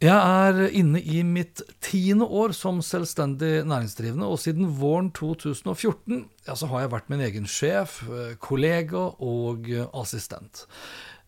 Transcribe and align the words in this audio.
Jeg 0.00 0.16
er 0.16 0.70
inne 0.72 0.96
i 1.04 1.20
mitt 1.28 1.60
tiende 1.84 2.24
år 2.24 2.54
som 2.56 2.78
selvstendig 2.80 3.66
næringsdrivende, 3.68 4.24
og 4.24 4.40
siden 4.40 4.70
våren 4.78 5.10
2014 5.12 6.22
ja, 6.46 6.54
så 6.56 6.70
har 6.70 6.86
jeg 6.86 6.92
vært 6.94 7.10
min 7.12 7.20
egen 7.26 7.44
sjef, 7.44 7.98
eh, 8.08 8.30
kollega 8.40 9.02
og 9.20 9.68
assistent. 9.92 10.64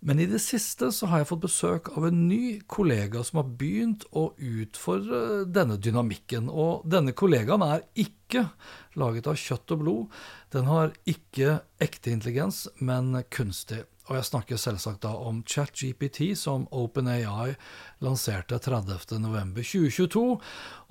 Men 0.00 0.18
i 0.18 0.26
det 0.26 0.40
siste 0.42 0.88
så 0.88 1.06
har 1.12 1.20
jeg 1.20 1.28
fått 1.28 1.44
besøk 1.44 1.92
av 1.92 2.08
en 2.08 2.24
ny 2.30 2.62
kollega 2.64 3.20
som 3.22 3.42
har 3.42 3.52
begynt 3.60 4.08
å 4.16 4.30
utfordre 4.34 5.44
denne 5.46 5.76
dynamikken. 5.76 6.48
Og 6.48 6.88
denne 6.90 7.12
kollegaen 7.14 7.62
er 7.62 7.84
ikke 7.92 8.48
laget 8.98 9.28
av 9.30 9.36
kjøtt 9.38 9.76
og 9.76 9.84
blod. 9.84 10.18
Den 10.50 10.66
har 10.66 10.96
ikke 11.06 11.60
ekte 11.76 12.16
intelligens, 12.16 12.64
men 12.80 13.20
kunstig. 13.30 13.84
Og 14.12 14.18
jeg 14.18 14.28
snakker 14.28 14.58
selvsagt 14.60 15.06
da 15.06 15.14
om 15.16 15.38
ChatGPT, 15.48 16.34
som 16.36 16.66
OpenAI 16.68 17.54
lanserte 18.04 18.58
30.11.2022, 18.60 20.24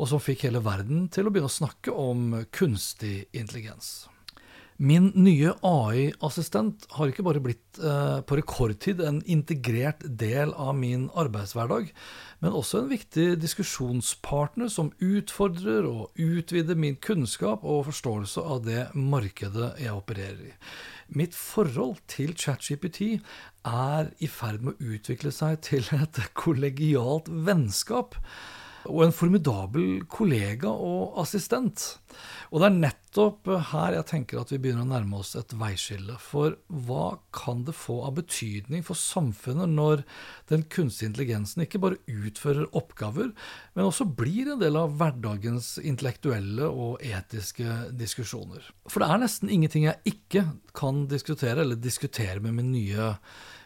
og 0.01 0.09
som 0.09 0.23
fikk 0.25 0.47
hele 0.47 0.63
verden 0.65 1.05
til 1.13 1.29
å 1.29 1.33
begynne 1.33 1.51
å 1.51 1.53
snakke 1.53 1.93
om 1.93 2.33
kunstig 2.49 3.27
intelligens. 3.29 4.09
Min 4.81 5.11
nye 5.13 5.51
AI-assistent 5.61 6.87
har 6.95 7.11
ikke 7.11 7.21
bare 7.27 7.41
blitt 7.43 7.77
eh, 7.77 8.21
på 8.25 8.37
rekordtid 8.39 9.03
en 9.05 9.19
integrert 9.29 10.01
del 10.17 10.55
av 10.57 10.71
min 10.73 11.03
arbeidshverdag, 11.21 11.91
men 12.41 12.55
også 12.57 12.79
en 12.79 12.89
viktig 12.89 13.27
diskusjonspartner 13.43 14.71
som 14.73 14.89
utfordrer 14.97 15.85
og 15.85 16.17
utvider 16.17 16.79
min 16.81 16.97
kunnskap 16.97 17.61
og 17.61 17.91
forståelse 17.91 18.41
av 18.41 18.63
det 18.65 18.87
markedet 18.97 19.75
jeg 19.83 19.93
opererer 19.93 20.47
i. 20.49 20.55
Mitt 21.13 21.37
forhold 21.37 21.99
til 22.09 22.33
ChatGPT 22.33 23.19
er 23.67 24.09
i 24.17 24.31
ferd 24.31 24.65
med 24.65 24.81
å 24.81 24.95
utvikle 24.95 25.29
seg 25.35 25.61
til 25.67 25.85
et 25.99 26.23
kollegialt 26.33 27.29
vennskap 27.29 28.17
og 28.89 29.03
en 29.05 29.13
formidabel 29.15 30.01
kollega 30.09 30.71
og 30.71 31.19
assistent. 31.21 31.83
Og 32.51 32.59
det 32.59 32.67
er 32.67 32.79
nettopp 32.81 33.47
her 33.71 33.95
jeg 33.95 34.07
tenker 34.09 34.41
at 34.41 34.51
vi 34.51 34.59
begynner 34.59 34.83
å 34.83 34.89
nærme 34.89 35.21
oss 35.21 35.35
et 35.39 35.53
veiskille. 35.55 36.17
For 36.19 36.57
hva 36.67 37.05
kan 37.35 37.63
det 37.67 37.75
få 37.77 38.01
av 38.07 38.17
betydning 38.17 38.83
for 38.87 38.99
samfunnet 38.99 39.71
når 39.71 40.03
den 40.51 40.65
kunstige 40.71 41.11
intelligensen 41.11 41.63
ikke 41.63 41.81
bare 41.83 42.01
utfører 42.11 42.67
oppgaver, 42.77 43.31
men 43.77 43.87
også 43.87 44.09
blir 44.17 44.51
en 44.51 44.61
del 44.63 44.79
av 44.79 44.97
hverdagens 44.99 45.77
intellektuelle 45.79 46.67
og 46.67 46.99
etiske 47.05 47.95
diskusjoner? 47.95 48.67
For 48.89 49.03
det 49.03 49.11
er 49.11 49.23
nesten 49.23 49.53
ingenting 49.53 49.87
jeg 49.87 50.15
ikke 50.15 50.45
kan 50.77 51.05
diskutere, 51.11 51.63
eller 51.63 51.79
diskutere 51.79 52.43
med 52.43 52.57
min 52.59 52.75
nye 52.75 53.13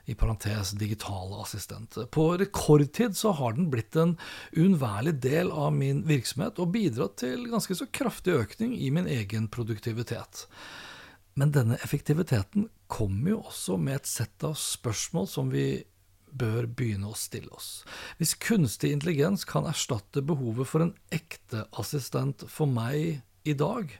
i 0.05 0.15
parentes 0.15 0.71
digitale 0.77 1.41
assistent. 1.41 1.97
På 2.11 2.29
rekordtid 2.37 3.17
så 3.17 3.31
har 3.39 3.55
den 3.57 3.69
blitt 3.73 3.95
en 3.95 4.15
uunnværlig 4.55 5.15
del 5.25 5.51
av 5.51 5.73
min 5.73 6.03
virksomhet 6.07 6.61
og 6.61 6.73
bidratt 6.75 7.17
til 7.23 7.47
ganske 7.51 7.77
så 7.77 7.89
kraftig 7.89 8.37
økning 8.37 8.75
i 8.77 8.91
min 8.93 9.09
egen 9.09 9.49
produktivitet. 9.51 10.45
Men 11.35 11.51
denne 11.51 11.79
effektiviteten 11.83 12.69
kommer 12.87 13.33
jo 13.33 13.41
også 13.49 13.79
med 13.81 13.99
et 13.99 14.09
sett 14.09 14.45
av 14.47 14.55
spørsmål 14.59 15.27
som 15.27 15.49
vi 15.51 15.83
bør 16.35 16.67
begynne 16.67 17.09
å 17.09 17.17
stille 17.17 17.51
oss. 17.55 17.83
Hvis 18.19 18.35
kunstig 18.39 18.91
intelligens 18.93 19.45
kan 19.47 19.67
erstatte 19.69 20.23
behovet 20.25 20.69
for 20.69 20.83
en 20.85 20.93
ekte 21.15 21.65
assistent 21.79 22.45
for 22.51 22.69
meg 22.69 23.21
i 23.47 23.55
dag, 23.57 23.91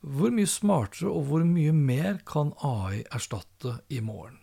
hvor 0.00 0.30
mye 0.34 0.50
smartere 0.50 1.10
og 1.10 1.26
hvor 1.30 1.46
mye 1.46 1.74
mer 1.74 2.20
kan 2.28 2.54
AI 2.64 3.02
erstatte 3.14 3.78
i 3.90 4.02
morgen? 4.04 4.38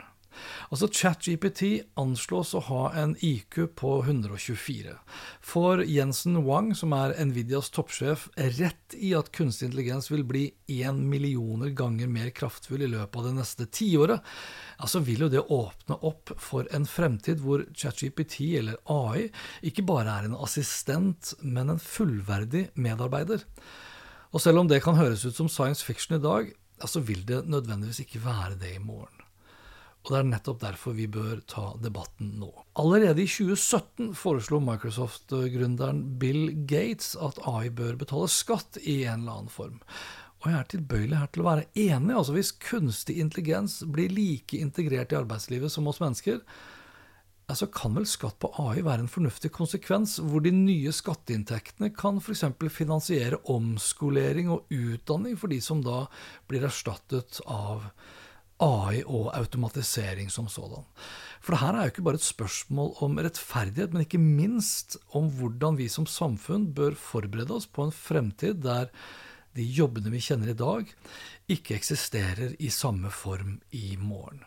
Altså 0.69 0.89
ChatGPT 0.91 1.63
anslås 1.99 2.53
å 2.57 2.61
ha 2.67 2.81
en 3.01 3.15
IQ 3.23 3.59
på 3.79 3.91
124. 4.03 4.95
For 5.45 5.83
Jensen 5.85 6.41
Wang, 6.47 6.73
som 6.77 6.93
er 6.97 7.15
Nvidias 7.25 7.71
toppsjef, 7.75 8.27
rett 8.57 8.97
i 8.97 9.13
at 9.17 9.31
kunstig 9.35 9.69
intelligens 9.69 10.09
vil 10.11 10.25
bli 10.27 10.45
én 10.81 11.01
millioner 11.09 11.73
ganger 11.77 12.11
mer 12.11 12.31
kraftfull 12.35 12.85
i 12.85 12.91
løpet 12.91 13.19
av 13.21 13.29
det 13.29 13.35
neste 13.39 13.69
tiåret, 13.69 14.21
altså 14.81 15.03
vil 15.05 15.25
jo 15.25 15.31
det 15.31 15.45
åpne 15.53 15.99
opp 16.05 16.35
for 16.41 16.69
en 16.75 16.87
fremtid 16.89 17.41
hvor 17.43 17.65
ChatGPT, 17.73 18.55
eller 18.59 18.79
AI, 18.91 19.29
ikke 19.65 19.85
bare 19.87 20.19
er 20.19 20.29
en 20.29 20.37
assistent, 20.41 21.35
men 21.41 21.73
en 21.73 21.81
fullverdig 21.81 22.69
medarbeider. 22.75 23.45
Og 24.35 24.41
selv 24.43 24.59
om 24.59 24.67
det 24.67 24.81
kan 24.83 24.97
høres 24.99 25.23
ut 25.23 25.37
som 25.37 25.47
science 25.51 25.85
fiction 25.85 26.17
i 26.17 26.23
dag, 26.23 26.49
altså 26.81 26.99
vil 26.99 27.23
det 27.27 27.45
nødvendigvis 27.47 28.01
ikke 28.03 28.25
være 28.25 28.57
det 28.59 28.75
i 28.75 28.83
morgen. 28.83 29.21
Og 30.05 30.11
det 30.13 30.19
er 30.19 30.27
nettopp 30.29 30.59
derfor 30.61 30.93
vi 30.93 31.07
bør 31.09 31.39
ta 31.49 31.71
debatten 31.81 32.35
nå. 32.37 32.51
Allerede 32.77 33.23
i 33.23 33.29
2017 33.29 34.11
foreslo 34.13 34.59
Microsoft-gründeren 34.61 36.03
Bill 36.21 36.51
Gates 36.69 37.15
at 37.17 37.39
AI 37.49 37.71
bør 37.73 37.97
betale 38.03 38.29
skatt 38.29 38.77
i 38.83 38.99
en 39.09 39.23
eller 39.23 39.39
annen 39.39 39.53
form. 39.53 39.79
Og 40.43 40.51
jeg 40.51 40.59
er 40.59 40.67
tilbøyelig 40.75 41.17
her 41.17 41.31
til 41.33 41.41
å 41.41 41.47
være 41.47 41.65
enig. 41.87 42.13
altså 42.13 42.35
Hvis 42.35 42.53
kunstig 42.61 43.17
intelligens 43.17 43.79
blir 43.89 44.13
like 44.13 44.59
integrert 44.61 45.15
i 45.15 45.17
arbeidslivet 45.17 45.73
som 45.73 45.89
oss 45.89 46.01
mennesker, 46.03 46.43
så 47.55 47.65
kan 47.73 47.97
vel 47.97 48.05
skatt 48.09 48.37
på 48.41 48.51
AI 48.61 48.83
være 48.85 49.05
en 49.05 49.09
fornuftig 49.09 49.51
konsekvens, 49.53 50.19
hvor 50.21 50.41
de 50.45 50.53
nye 50.53 50.93
skatteinntektene 50.93 51.91
kan 51.97 52.21
f.eks. 52.21 52.45
finansiere 52.73 53.41
omskolering 53.53 54.53
og 54.53 54.69
utdanning 54.69 55.33
for 55.37 55.53
de 55.53 55.59
som 55.61 55.81
da 55.85 56.03
blir 56.49 56.65
erstattet 56.69 57.41
av 57.45 57.89
AI 57.89 58.23
og 58.61 59.31
automatisering 59.35 60.29
som 60.31 60.47
sådan. 60.47 60.85
For 61.41 61.53
det 61.53 61.61
her 61.61 61.75
er 61.75 61.85
jo 61.85 61.93
ikke 61.93 62.05
bare 62.07 62.19
et 62.21 62.25
spørsmål 62.25 62.95
om 63.03 63.19
rettferdighet, 63.19 63.93
men 63.93 64.05
ikke 64.05 64.21
minst 64.21 64.97
om 65.13 65.29
hvordan 65.29 65.77
vi 65.77 65.89
som 65.91 66.07
samfunn 66.07 66.71
bør 66.73 66.95
forberede 66.95 67.53
oss 67.53 67.67
på 67.67 67.85
en 67.85 67.93
fremtid 67.93 68.63
der 68.63 68.89
de 69.55 69.63
jobbene 69.63 70.11
vi 70.11 70.19
kjenner 70.19 70.51
i 70.51 70.57
dag, 70.57 70.89
ikke 71.47 71.77
eksisterer 71.77 72.55
i 72.59 72.69
samme 72.73 73.11
form 73.13 73.59
i 73.71 73.95
morgen. 73.99 74.41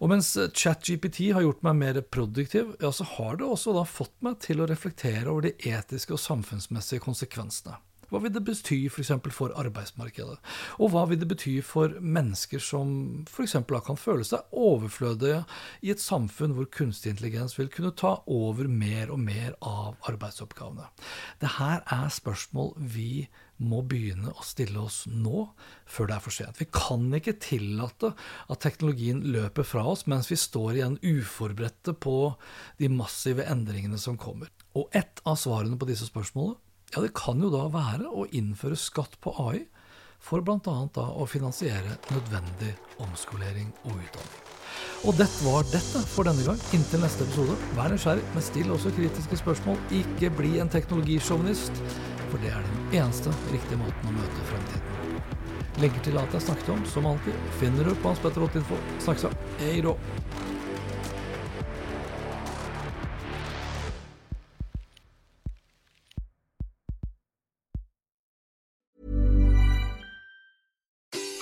Og 0.00 0.08
mens 0.12 0.30
ChatGPT 0.56 1.34
har 1.36 1.44
gjort 1.44 1.64
meg 1.66 1.76
mer 1.82 2.00
produktiv, 2.00 2.72
ja, 2.80 2.92
så 2.92 3.04
har 3.16 3.36
det 3.40 3.48
også 3.48 3.74
da 3.76 3.84
fått 3.88 4.14
meg 4.24 4.38
til 4.44 4.62
å 4.62 4.68
reflektere 4.70 5.28
over 5.28 5.50
de 5.50 5.56
etiske 5.68 6.16
og 6.16 6.22
samfunnsmessige 6.22 7.04
konsekvensene. 7.04 7.76
Hva 8.14 8.20
vil 8.22 8.30
det 8.30 8.44
bety 8.46 8.84
f.eks. 8.86 9.10
For, 9.10 9.34
for 9.34 9.54
arbeidsmarkedet? 9.58 10.36
Og 10.78 10.92
hva 10.92 11.02
vil 11.10 11.18
det 11.18 11.26
bety 11.32 11.56
for 11.66 11.96
mennesker 11.98 12.62
som 12.62 13.24
f.eks. 13.26 13.56
kan 13.66 13.98
føle 13.98 14.26
seg 14.26 14.54
overflødige 14.54 15.40
i 15.82 15.90
et 15.90 16.02
samfunn 16.02 16.54
hvor 16.54 16.68
kunstig 16.70 17.10
intelligens 17.10 17.58
vil 17.58 17.72
kunne 17.74 17.90
ta 17.98 18.20
over 18.30 18.70
mer 18.70 19.10
og 19.10 19.18
mer 19.24 19.56
av 19.58 19.98
arbeidsoppgavene? 20.06 20.86
Det 21.42 21.56
her 21.58 21.82
er 21.82 22.14
spørsmål 22.14 22.76
vi 22.78 23.26
må 23.62 23.80
begynne 23.86 24.32
å 24.34 24.46
stille 24.46 24.80
oss 24.82 25.04
nå, 25.10 25.44
før 25.86 26.10
det 26.10 26.16
er 26.16 26.24
for 26.24 26.34
sent. 26.34 26.58
Vi 26.58 26.66
kan 26.70 27.06
ikke 27.18 27.36
tillate 27.42 28.12
at 28.50 28.62
teknologien 28.62 29.22
løper 29.34 29.66
fra 29.66 29.84
oss 29.90 30.06
mens 30.10 30.30
vi 30.30 30.38
står 30.38 30.78
igjen 30.78 30.98
uforberedte 31.02 31.94
på 31.98 32.16
de 32.78 32.90
massive 32.90 33.46
endringene 33.50 33.98
som 34.00 34.18
kommer. 34.20 34.50
Og 34.78 34.90
ett 34.94 35.22
av 35.26 35.38
svarene 35.40 35.78
på 35.78 35.90
disse 35.90 36.08
spørsmålene 36.10 36.58
ja, 36.94 37.02
det 37.02 37.14
kan 37.16 37.40
jo 37.42 37.50
da 37.50 37.66
være 37.74 38.06
å 38.06 38.26
innføre 38.30 38.78
skatt 38.78 39.18
på 39.24 39.32
AI 39.42 39.64
for 40.22 40.44
bl.a. 40.44 40.60
da 40.94 41.06
å 41.10 41.26
finansiere 41.28 41.98
nødvendig 42.14 42.70
omskolering 43.02 43.72
og 43.84 43.98
utdanning. 43.98 44.44
Og 45.04 45.18
dette 45.18 45.44
var 45.44 45.66
dette 45.68 46.00
for 46.14 46.26
denne 46.28 46.46
gang. 46.46 46.60
Inntil 46.76 47.02
neste 47.02 47.26
episode, 47.26 47.56
vær 47.76 47.92
nysgjerrig, 47.92 48.24
men 48.32 48.46
still 48.46 48.72
også 48.76 48.94
kritiske 48.96 49.40
spørsmål. 49.42 49.82
Ikke 49.98 50.30
bli 50.38 50.54
en 50.62 50.70
teknologisjåvinist, 50.72 51.82
for 52.30 52.40
det 52.40 52.54
er 52.54 52.64
den 52.70 53.02
eneste 53.02 53.34
riktige 53.50 53.82
måten 53.82 54.10
å 54.10 54.16
møte 54.16 54.48
fremtiden 54.52 54.88
på. 54.88 55.02
Til 56.06 56.16
alt 56.20 56.38
jeg 56.38 56.46
snakket 56.46 56.72
om, 56.76 56.82
som 56.88 57.10
alltid, 57.10 57.52
finner 57.58 57.90
du 57.90 57.98
på 57.98 58.12
Hans 58.12 58.22
Petter 58.22 58.46
Ottinfo. 58.46 58.78
Snakkes 59.02 59.26
da. 59.26 59.34
Hei 59.58 59.80
då. 59.82 59.98